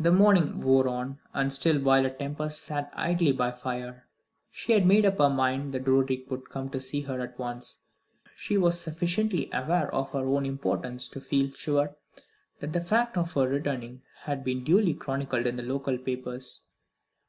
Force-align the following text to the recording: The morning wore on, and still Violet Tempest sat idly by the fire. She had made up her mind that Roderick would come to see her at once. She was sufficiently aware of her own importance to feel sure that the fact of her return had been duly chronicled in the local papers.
The 0.00 0.10
morning 0.10 0.58
wore 0.58 0.88
on, 0.88 1.20
and 1.32 1.52
still 1.52 1.78
Violet 1.78 2.18
Tempest 2.18 2.64
sat 2.64 2.90
idly 2.94 3.30
by 3.30 3.52
the 3.52 3.56
fire. 3.56 4.08
She 4.50 4.72
had 4.72 4.84
made 4.84 5.06
up 5.06 5.18
her 5.18 5.30
mind 5.30 5.72
that 5.72 5.86
Roderick 5.86 6.28
would 6.32 6.50
come 6.50 6.68
to 6.70 6.80
see 6.80 7.02
her 7.02 7.20
at 7.20 7.38
once. 7.38 7.78
She 8.34 8.58
was 8.58 8.80
sufficiently 8.80 9.48
aware 9.52 9.94
of 9.94 10.10
her 10.10 10.26
own 10.26 10.44
importance 10.46 11.06
to 11.06 11.20
feel 11.20 11.52
sure 11.54 11.94
that 12.58 12.72
the 12.72 12.80
fact 12.80 13.16
of 13.16 13.34
her 13.34 13.46
return 13.48 14.02
had 14.24 14.42
been 14.42 14.64
duly 14.64 14.94
chronicled 14.94 15.46
in 15.46 15.54
the 15.54 15.62
local 15.62 15.96
papers. 15.96 16.62